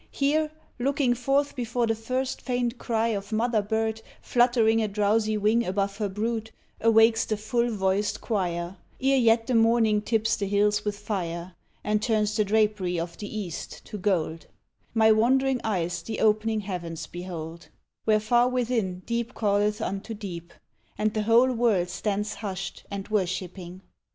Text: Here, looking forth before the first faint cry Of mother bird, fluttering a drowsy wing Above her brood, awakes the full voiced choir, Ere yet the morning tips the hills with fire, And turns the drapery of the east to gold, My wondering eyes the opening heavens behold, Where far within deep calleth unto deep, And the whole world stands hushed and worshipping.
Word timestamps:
Here, 0.09 0.49
looking 0.79 1.13
forth 1.13 1.55
before 1.55 1.85
the 1.85 1.93
first 1.93 2.41
faint 2.41 2.79
cry 2.79 3.09
Of 3.09 3.31
mother 3.31 3.61
bird, 3.61 4.01
fluttering 4.19 4.81
a 4.81 4.87
drowsy 4.87 5.37
wing 5.37 5.63
Above 5.63 5.97
her 5.97 6.09
brood, 6.09 6.49
awakes 6.81 7.23
the 7.23 7.37
full 7.37 7.69
voiced 7.69 8.19
choir, 8.19 8.77
Ere 8.99 9.17
yet 9.19 9.45
the 9.45 9.53
morning 9.53 10.01
tips 10.01 10.35
the 10.37 10.47
hills 10.47 10.83
with 10.83 10.97
fire, 10.97 11.53
And 11.83 12.01
turns 12.01 12.35
the 12.35 12.43
drapery 12.43 12.99
of 12.99 13.15
the 13.19 13.27
east 13.29 13.85
to 13.85 13.99
gold, 13.99 14.47
My 14.95 15.11
wondering 15.11 15.61
eyes 15.63 16.01
the 16.01 16.19
opening 16.19 16.61
heavens 16.61 17.05
behold, 17.05 17.69
Where 18.05 18.19
far 18.19 18.49
within 18.49 19.01
deep 19.01 19.35
calleth 19.35 19.81
unto 19.83 20.15
deep, 20.15 20.51
And 20.97 21.13
the 21.13 21.21
whole 21.21 21.51
world 21.53 21.89
stands 21.91 22.33
hushed 22.33 22.87
and 22.89 23.07
worshipping. 23.09 23.83